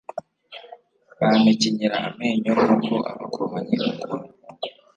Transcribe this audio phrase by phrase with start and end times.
[1.19, 4.23] Bampekenyera amenyo nk’uko abakobanyi bakora